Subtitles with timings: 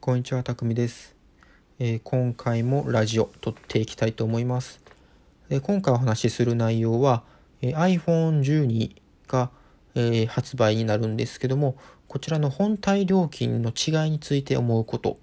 [0.00, 1.16] こんにちは、たくみです、
[1.80, 4.80] えー今回もラジオ撮っていきたいと思います。
[5.48, 7.24] で今回お話しする内容は、
[7.60, 8.94] えー iPhone12
[9.26, 9.50] が、
[9.96, 15.18] えー発売になるんですけども、こちらの本体料金の違いについて思うこと、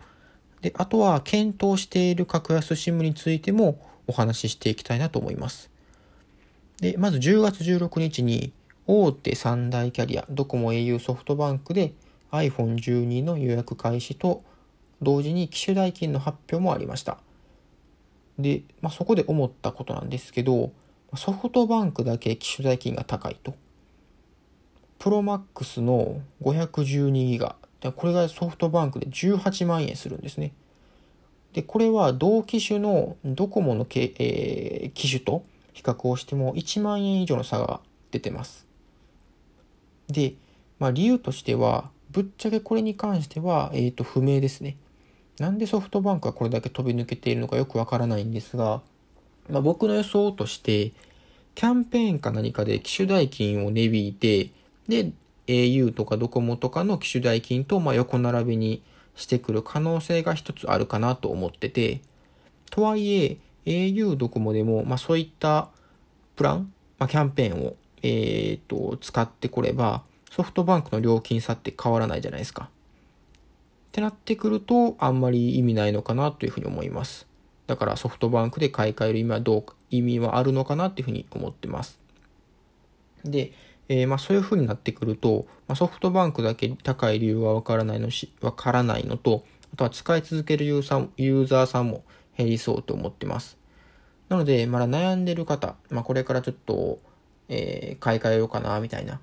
[0.61, 5.69] であとは検討している格安 SIM についてもお話ししていきたいなと思います。
[6.81, 8.51] で、まず10月16日に
[8.85, 11.93] 大手三大キャリア、ドコモ au ソフトバンクで
[12.31, 14.43] iPhone12 の予約開始と
[15.03, 17.17] 同時に機種代金の発表もありました。
[18.39, 20.71] で、まあ、そこで思ったことなんですけど、
[21.15, 23.55] ソフトバンクだけ機種代金が高いと。
[24.97, 27.55] プロマックスの512ギガ、
[27.95, 30.53] これがソフトバンクで18万円するんですね。
[31.53, 35.43] で、これは同機種のドコモの、えー機種と
[35.73, 38.65] 比較をしても1万円以上の差が出てます。
[40.07, 40.35] で、
[40.79, 44.77] まあ、理由としては、ぶっちゃけこれに関しては、えー、と不明ですね。
[45.39, 48.81] なんでソフトバンクがこれだけ飛び抜けているのかよくわからないんですが、
[49.49, 50.91] まあ、僕の予想として、
[51.55, 54.51] キャンペーンか何かで機種代金を値引いて、
[54.87, 55.11] で、
[55.47, 58.81] au とかドコモとかの機種代金とまあ横並びに
[59.15, 62.01] してくる可能性が一つあるかなと思ってて、
[62.69, 65.69] とはいえ、au ドコモでも、まあ、そういった
[66.35, 72.69] プラン、まあ、キャンペーンを、えー、と使ってこれば、ソフトバンクの料金差って変わらないじゃないですか。
[73.93, 77.27] ってなってくると、あんまり意味ないのかなというふうに思います。
[77.67, 81.99] だからソフトバンクで買い替える意味はどう、意味はあるのかなというふうに思ってます。
[83.23, 83.51] で、
[83.89, 92.03] えーまあそういうふうになってくると、まあ、ソフトバンクだけ高い理由はわからないのし、わからないのと、あとは使い続けるユーザーユーザーさんも
[92.35, 93.59] 減りそうと思ってます。
[94.27, 96.97] なので、まだ悩んでる方、まあこれからちょっと、
[97.47, 99.21] えー買い替えようかな、みたいな。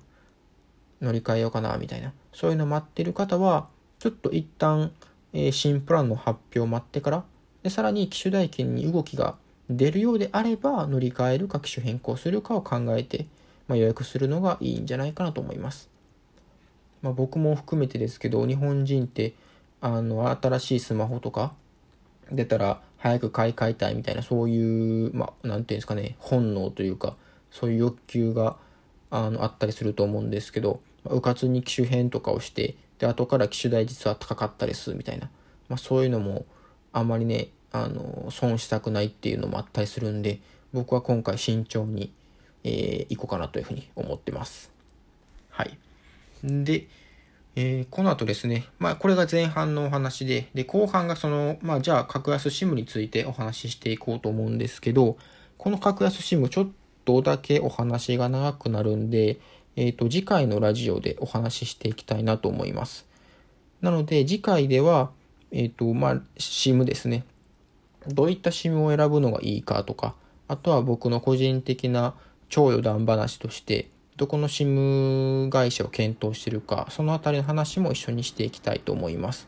[1.01, 2.13] 乗り換えようかな、みたいな。
[2.31, 3.67] そういうの待ってる方は、
[4.01, 4.91] ちょっと一旦、
[5.31, 7.23] えー新プランの発表を待ってから、
[7.61, 9.35] で、さらに機種代金に動きが
[9.69, 13.27] 出るようであれば、乗り換えるか機種変更するかを考えて、
[13.67, 15.87] まあ、予約するのがいいんじゃないかなと思います。
[17.03, 19.35] まあ、僕も含めてですけど、日本人って、
[19.81, 21.53] あの、新しいスマホとか
[22.31, 27.15] 出たら早く買い替えたいみたいな、そういう、まあ、なんていうんですかね、本能というか、
[27.51, 28.57] そういう欲求が
[29.11, 35.29] あのあったりすると思うんですけど、まあ、うかつに機種変とかをして、で、後から機種代実は高かったですみたいな、
[35.69, 36.45] まあ、そういうのも
[36.93, 40.39] あまりね、あの、損したくないっていうのもあったりするんで、
[40.71, 42.13] 僕は今回慎重に、
[42.63, 44.71] えー、行こうかなというふうに思ってます。
[45.49, 45.77] はい。
[46.43, 46.87] で、
[47.55, 55.17] えーこの後ですね、まあ、これが前半のお話で、で、後半がその、まあ、じゃあ、格安 SIM についてお話ししていこうと思うんですけど、
[55.57, 56.67] この格安 SIM ちょっ
[57.03, 59.39] とだけお話が長くなるんで、
[59.75, 63.07] えっ、と、次回のラジオでお話ししていきたいなと思います。
[63.81, 65.11] なので、次回では、
[65.51, 67.25] えっ、と、まあ、SIM ですね。
[68.07, 70.15] どういった SIM を選ぶのがいいかとか、
[70.47, 72.15] あとは僕の個人的な
[72.49, 79.47] 超余談話として、どこの SIM 会社を検討しているか、そのあたりの話も一緒にしていきたいと思います。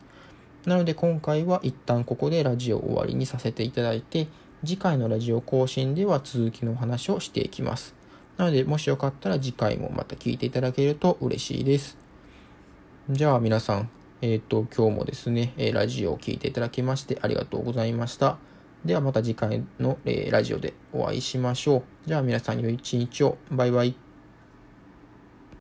[0.66, 4.28] なので今回は一旦ここでラジオ終わりにさせていただいて、
[4.64, 7.94] 次回のラジオ更新では続きのお話をしていきます。
[8.36, 11.96] なのでもしよかったら次回もまた聞いていただけると嬉しいです。
[13.10, 13.90] じゃあ皆さん、
[14.22, 18.38] えっ、と、今日もですね、えーラジオを聴いていただきましてありがとうございました。
[18.84, 22.08] ではまた次回の、えーラジオでお会いしましょう。
[22.08, 23.36] じゃあ皆さん良い一日を。
[23.50, 24.03] バイバイ。